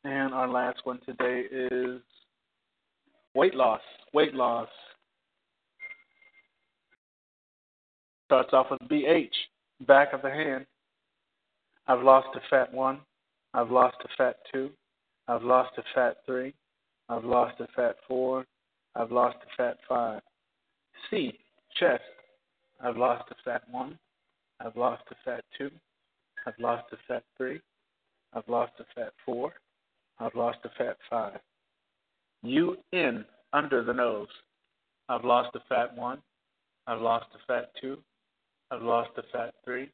[0.04, 2.00] And our last one today is
[3.34, 3.80] weight loss.
[4.12, 4.68] Weight loss.
[8.26, 9.28] Starts off with BH,
[9.86, 10.66] back of the hand.
[11.86, 13.00] I've lost a fat one.
[13.52, 14.70] I've lost a fat two.
[15.28, 16.54] I've lost a fat three.
[17.08, 18.46] I've lost a fat four.
[18.94, 20.22] I've lost a fat five.
[21.10, 21.38] C,
[21.78, 22.02] chest.
[22.82, 23.98] I've lost a fat one.
[24.60, 25.70] I've lost a fat two.
[26.46, 27.60] I've lost a fat three.
[28.32, 29.52] I've lost a fat four.
[30.18, 31.38] I've lost a fat five.
[32.44, 34.28] U in under the nose.
[35.08, 36.20] I've lost a fat one.
[36.86, 37.98] I've lost a fat two.
[38.70, 39.90] I've lost a fat three.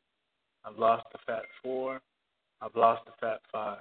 [0.64, 2.00] I've lost a fat four.
[2.60, 3.78] I've lost a fat five.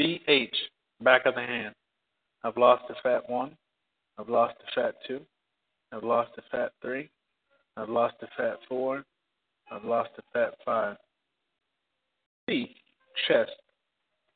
[0.00, 0.54] BH,
[1.02, 1.74] back of the hand.
[2.42, 3.56] I've lost a fat one.
[4.18, 5.20] I've lost a fat two.
[5.92, 7.10] I've lost a fat three.
[7.76, 9.04] I've lost a fat four.
[9.70, 10.96] I've lost a fat five.
[12.48, 12.74] C,
[13.26, 13.50] chest.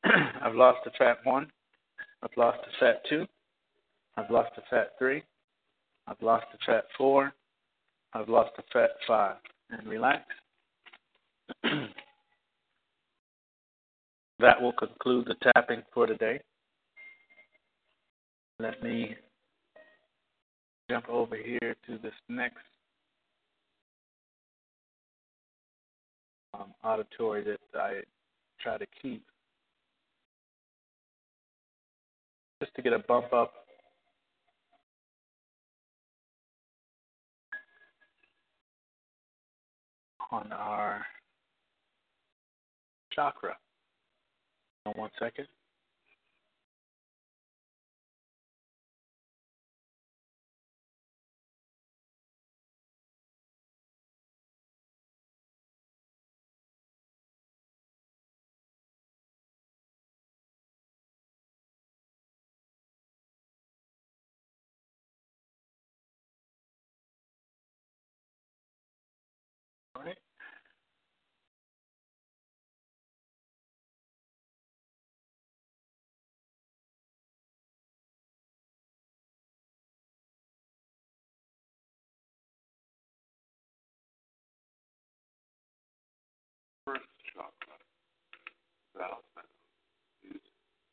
[0.03, 1.47] I've lost to fat one.
[2.21, 3.25] I've lost to fat two.
[4.17, 5.23] I've lost to fat three.
[6.07, 7.33] I've lost to fat four.
[8.13, 9.37] I've lost to fat five.
[9.69, 10.23] And relax.
[14.39, 16.41] that will conclude the tapping for today.
[18.59, 19.15] Let me
[20.89, 22.57] jump over here to this next
[26.53, 28.01] um, auditory that I
[28.59, 29.23] try to keep
[32.59, 33.53] just to get a bump up
[40.31, 41.05] on our
[43.11, 43.55] chakra.
[44.95, 45.47] One second.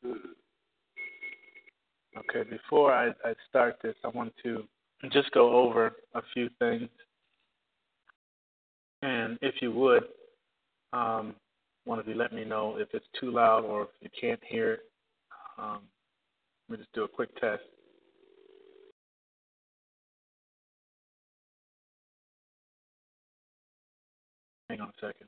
[0.05, 0.19] Okay,
[2.49, 4.63] before I, I start this, I want to
[5.11, 6.89] just go over a few things.
[9.01, 10.03] And if you would,
[10.93, 11.35] um,
[11.85, 14.73] one of you let me know if it's too loud or if you can't hear
[14.73, 14.79] it.
[15.57, 15.81] Um,
[16.67, 17.61] let me just do a quick test.
[24.69, 25.27] Hang on a second.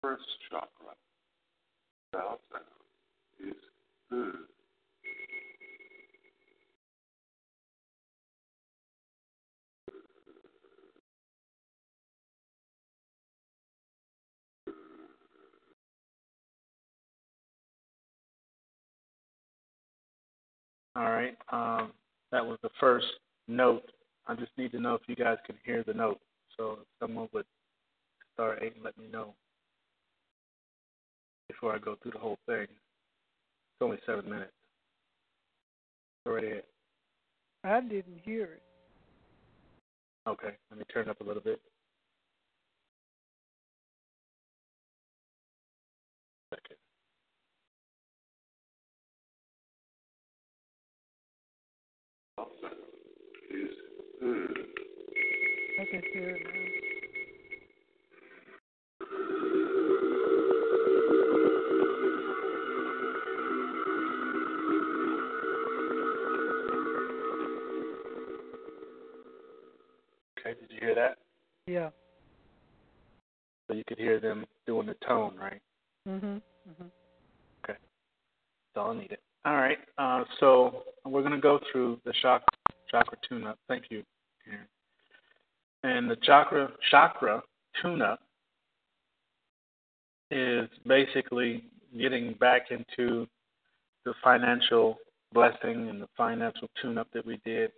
[0.00, 0.79] First chakra,
[2.12, 2.38] sound,
[3.40, 3.54] is.
[20.96, 21.36] All right.
[21.52, 21.92] Um,
[22.32, 23.06] that was the first
[23.48, 23.84] note.
[24.26, 26.20] I just need to know if you guys can hear the note.
[26.56, 27.46] So if someone would
[28.34, 29.34] start and let me know
[31.50, 32.62] before I go through the whole thing.
[32.62, 34.52] It's only seven minutes.
[36.24, 36.62] Go right ahead.
[37.64, 38.62] I didn't hear it.
[40.28, 41.60] Okay, let me turn it up a little bit.
[46.50, 46.76] Second.
[55.80, 56.59] I can hear it
[70.80, 71.18] hear that?
[71.66, 71.90] Yeah.
[73.68, 75.60] So you could hear them doing the tone, right?
[76.08, 76.42] Mhm.
[76.68, 76.90] Mhm.
[77.62, 77.78] Okay.
[77.78, 79.18] That's all I needed.
[79.44, 79.78] All right.
[79.98, 82.46] Uh, so we're going to go through the chakra
[82.90, 83.58] chakra tune-up.
[83.68, 84.04] Thank you,
[84.44, 84.66] Karen.
[85.84, 87.42] And the chakra chakra
[87.80, 88.20] tune-up
[90.30, 91.64] is basically
[91.96, 93.28] getting back into
[94.04, 94.98] the financial
[95.32, 97.72] blessing and the financial tune-up that we did.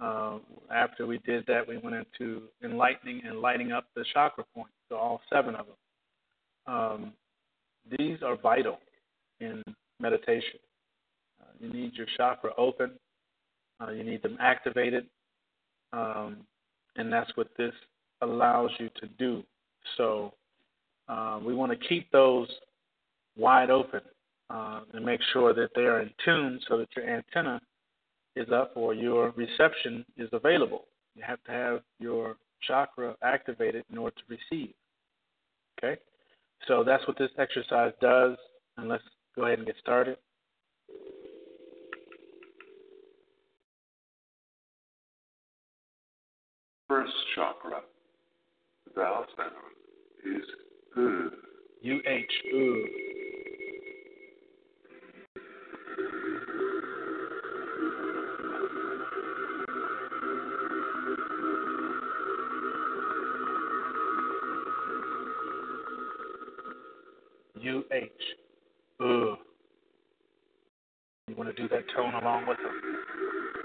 [0.00, 0.38] Uh,
[0.74, 4.96] after we did that, we went into enlightening and lighting up the chakra points, so
[4.96, 6.74] all seven of them.
[6.74, 7.12] Um,
[7.98, 8.78] these are vital
[9.40, 9.62] in
[10.00, 10.58] meditation.
[11.40, 12.92] Uh, you need your chakra open.
[13.80, 15.06] Uh, you need them activated.
[15.92, 16.38] Um,
[16.96, 17.72] and that's what this
[18.22, 19.42] allows you to do.
[19.96, 20.32] So
[21.08, 22.48] uh, we want to keep those
[23.36, 24.00] wide open
[24.50, 27.60] uh, and make sure that they are in tune so that your antenna
[28.36, 30.84] is up or your reception is available.
[31.14, 32.36] You have to have your
[32.66, 34.74] chakra activated in order to receive.
[35.78, 36.00] Okay?
[36.66, 38.36] So that's what this exercise does.
[38.76, 39.04] And let's
[39.36, 40.16] go ahead and get started.
[46.88, 47.80] First chakra,
[48.94, 49.52] vowel sound
[50.24, 50.44] is
[50.96, 51.30] U.
[51.82, 52.32] U H.
[52.52, 53.23] Ooh.
[67.64, 68.10] U H.
[69.00, 69.36] Ooh.
[71.28, 73.63] You want to do that tone along with them?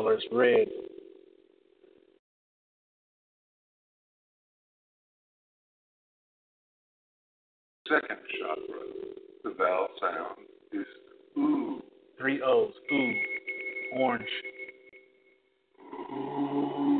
[0.00, 0.66] Color is red.
[7.86, 8.80] Second chakra,
[9.44, 10.38] the vowel sound
[10.72, 10.86] is
[11.36, 11.82] ooh.
[12.18, 12.72] Three O's.
[12.92, 13.14] Ooh.
[13.96, 14.24] Orange.
[16.08, 16.99] Think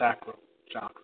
[0.00, 0.34] Sacral
[0.72, 1.02] chakra.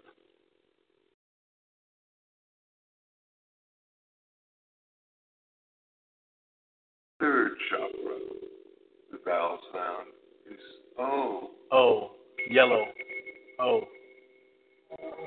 [7.21, 8.17] Third chakra,
[9.13, 10.07] the vowel sound
[10.51, 10.59] is
[10.99, 11.51] O.
[11.73, 12.11] O.
[12.49, 12.87] Yellow.
[13.61, 13.83] O.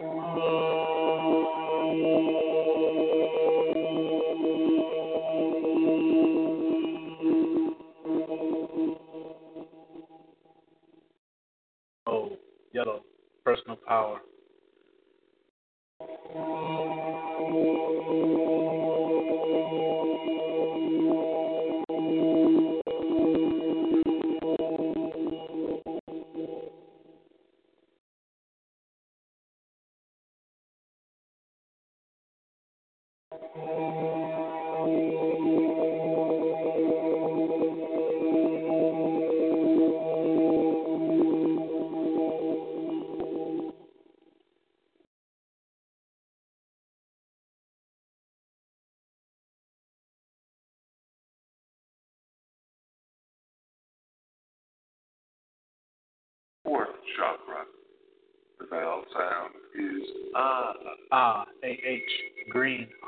[0.02, 0.99] O.
[13.50, 14.20] Personal power.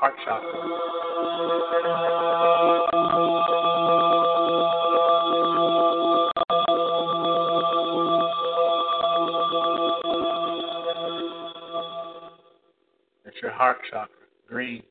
[0.02, 0.50] Heart chakra.
[13.40, 14.08] Your heart chakra.
[14.48, 14.82] Green.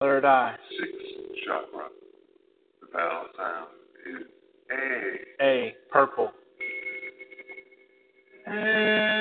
[0.00, 0.54] Third eye.
[0.78, 1.88] Sixth chakra,
[2.80, 3.68] the vowel sound
[4.06, 4.26] is
[4.70, 5.42] A.
[5.42, 5.74] A.
[5.90, 6.30] Purple.
[8.56, 9.13] Amen.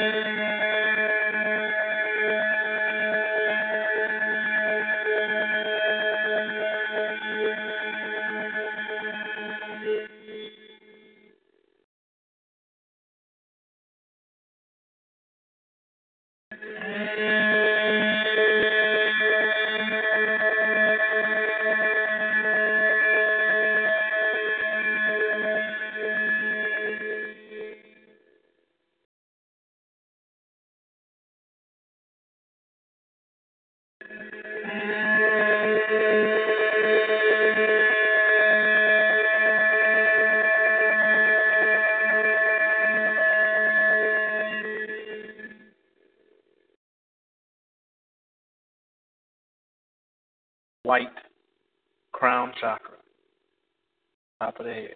[54.44, 54.96] Top of the head.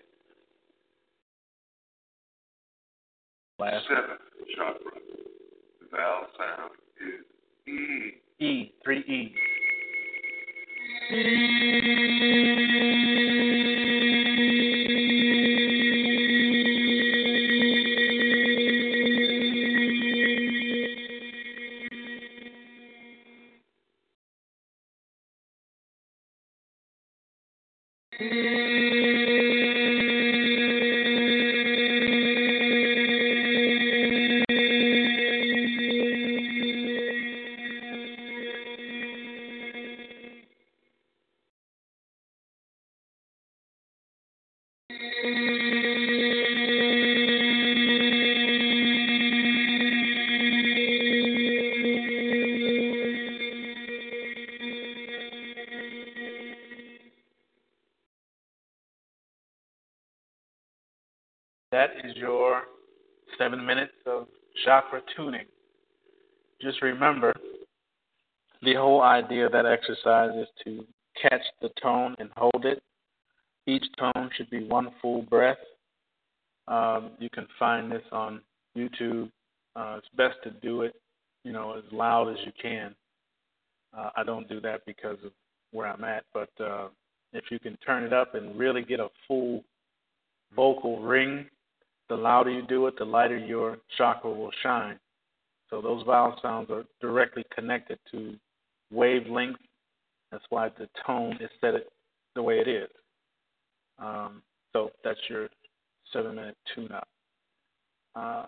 [3.60, 4.20] Last Seventh
[4.56, 4.92] chakra.
[5.80, 7.26] The vowel sound is
[7.66, 8.46] E.
[8.46, 9.32] E, three E's.
[65.18, 65.46] tuning.
[66.62, 67.34] Just remember
[68.62, 70.86] the whole idea of that exercise is to
[71.22, 72.82] catch the tone and hold it.
[73.66, 75.58] Each tone should be one full breath.
[76.68, 78.42] Um, you can find this on
[78.78, 79.30] YouTube.
[79.76, 80.96] Uh, it's best to do it,
[81.44, 82.96] you know, as loud as you can.
[83.98, 85.32] Uh, I don't do that because of
[85.72, 86.88] where I'm at, but uh,
[87.34, 89.64] if you can turn it up and really get a full
[90.56, 91.46] vocal ring,
[92.10, 94.98] the louder you do it, the lighter your chakra will shine.
[95.70, 98.36] So those vowel sounds are directly connected to
[98.92, 99.58] wavelength.
[100.32, 101.90] That's why the tone is set it
[102.36, 102.90] the way it is.
[104.00, 104.42] Um,
[104.74, 105.50] so that's your
[106.14, 107.08] seven minute tune up.
[108.16, 108.46] Uh,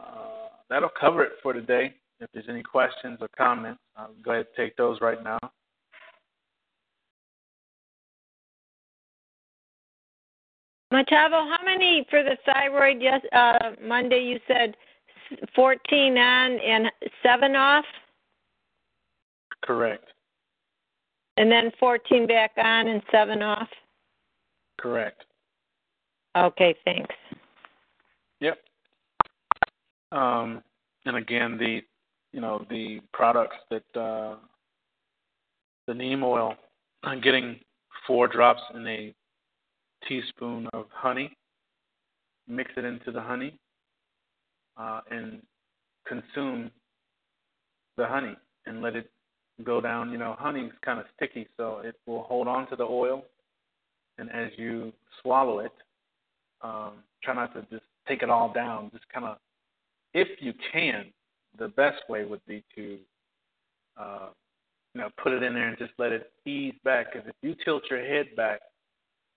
[0.70, 1.94] that'll cover it for today.
[2.20, 5.40] If there's any questions or comments, I'll go ahead and take those right now.
[10.92, 12.98] Muntavo, how many for the thyroid?
[13.00, 14.76] Yes, uh, Monday you said
[15.56, 16.92] 14 on and
[17.24, 17.86] 7 off,
[19.64, 20.06] Correct.
[21.38, 23.68] and then 14 back on and 7 off.
[24.80, 25.26] Correct.
[26.38, 27.16] Okay, thanks.
[28.40, 28.58] Yep.
[30.12, 30.64] Um,
[31.06, 31.82] and again, the
[32.32, 34.36] you know the products that uh,
[35.88, 36.56] the neem oil,
[37.04, 37.60] I'm getting
[38.06, 39.14] four drops in a
[40.08, 41.36] teaspoon of honey.
[42.48, 43.60] Mix it into the honey
[44.80, 45.42] uh, and
[46.08, 46.72] consume
[47.98, 49.12] the honey and let it
[49.64, 50.12] go down.
[50.12, 53.24] You know, honey is kind of sticky, so it will hold on to the oil.
[54.18, 55.72] And as you swallow it,
[56.62, 58.90] um, try not to just take it all down.
[58.92, 59.38] Just kind of,
[60.14, 61.06] if you can,
[61.58, 62.98] the best way would be to,
[64.00, 64.30] uh,
[64.94, 67.14] you know, put it in there and just let it ease back.
[67.14, 68.62] Because if you tilt your head back,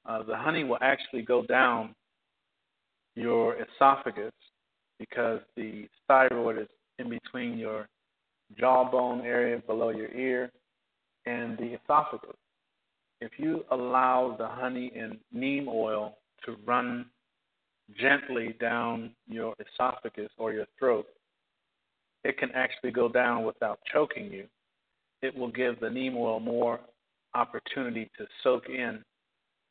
[0.07, 1.95] uh, the honey will actually go down
[3.15, 4.33] your esophagus
[5.03, 6.69] because the thyroid is
[7.01, 7.89] in between your
[8.57, 10.53] jawbone area below your ear
[11.27, 12.37] and the esophagus.
[13.21, 17.07] If you allow the honey and neem oil to run
[17.99, 21.07] gently down your esophagus or your throat,
[22.23, 24.45] it can actually go down without choking you.
[25.21, 26.79] It will give the neem oil more
[27.35, 29.03] opportunity to soak in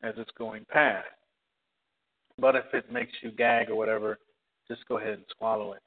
[0.03, 1.07] as it's going past.
[2.37, 4.17] But if it makes you gag or whatever,
[4.73, 5.81] just go ahead and swallow it.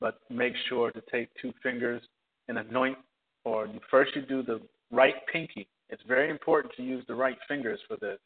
[0.00, 2.02] But make sure to take two fingers
[2.48, 2.98] and anoint,
[3.44, 4.60] or first you do the
[4.90, 5.68] right pinky.
[5.88, 8.18] It's very important to use the right fingers for this,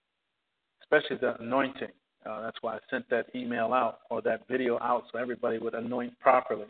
[0.83, 1.89] especially the anointing.
[2.27, 5.75] Uh, that's why I sent that email out or that video out so everybody would
[5.75, 6.67] anoint properly.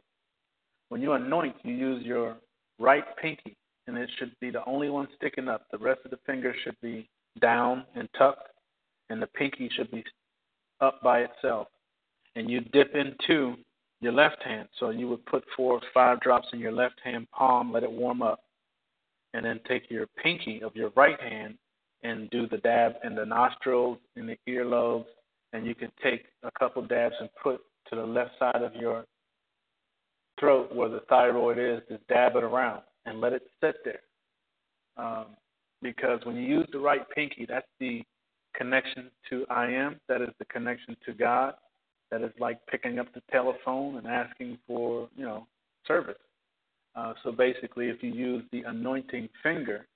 [0.88, 2.36] When you anoint, you use your
[2.78, 3.56] right pinky,
[3.86, 5.66] and it should be the only one sticking up.
[5.70, 7.08] The rest of the fingers should be
[7.40, 8.48] down and tucked,
[9.08, 10.04] and the pinky should be
[10.80, 11.68] up by itself.
[12.36, 13.56] And you dip into
[14.00, 14.68] your left hand.
[14.78, 17.90] So you would put four or five drops in your left hand palm, let it
[17.90, 18.40] warm up,
[19.34, 21.56] and then take your pinky of your right hand
[22.02, 25.04] and do the dab in the nostrils, in the earlobes,
[25.52, 29.04] and you can take a couple dabs and put to the left side of your
[30.38, 34.00] throat where the thyroid is, just dab it around and let it sit there.
[34.96, 35.26] Um,
[35.82, 38.02] because when you use the right pinky, that's the
[38.54, 41.54] connection to I am, that is the connection to God.
[42.10, 45.46] That is like picking up the telephone and asking for, you know,
[45.86, 46.18] service.
[46.96, 49.86] Uh, so basically, if you use the anointing finger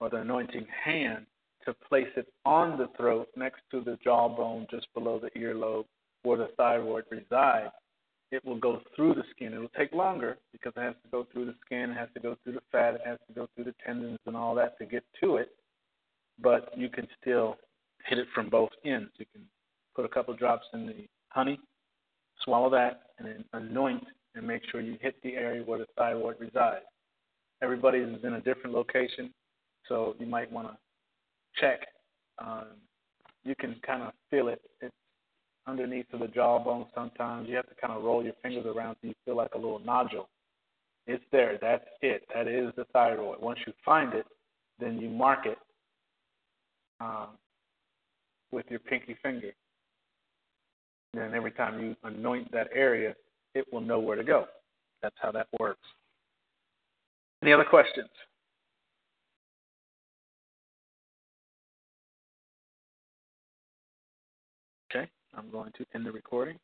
[0.00, 1.24] or the anointing hand
[1.64, 5.84] to place it on the throat next to the jawbone just below the earlobe
[6.22, 7.72] where the thyroid resides,
[8.32, 9.52] it will go through the skin.
[9.52, 12.20] It will take longer because it has to go through the skin, it has to
[12.20, 14.84] go through the fat, it has to go through the tendons and all that to
[14.84, 15.50] get to it.
[16.42, 17.56] but you can still
[18.06, 19.10] hit it from both ends.
[19.16, 19.42] You can
[19.94, 21.06] put a couple drops in the
[21.36, 21.60] honey,
[22.42, 24.02] swallow that, and then anoint
[24.34, 26.86] and make sure you hit the area where the thyroid resides.
[27.62, 29.32] Everybody is in a different location,
[29.86, 30.76] so you might want to
[31.60, 31.86] check.
[32.38, 32.68] Um,
[33.44, 34.62] you can kind of feel it.
[34.80, 34.94] It's
[35.66, 37.48] underneath of the jawbone sometimes.
[37.48, 39.78] You have to kind of roll your fingers around so you feel like a little
[39.78, 40.28] nodule.
[41.06, 41.58] It's there.
[41.60, 42.22] That's it.
[42.34, 43.40] That is the thyroid.
[43.42, 44.26] Once you find it,
[44.80, 45.58] then you mark it
[47.00, 47.28] um,
[48.50, 49.52] with your pinky finger.
[51.18, 53.14] And every time you anoint that area,
[53.54, 54.46] it will know where to go.
[55.02, 55.80] That's how that works.
[57.42, 58.08] Any other questions?
[64.90, 66.58] Okay, I'm going to end the recording.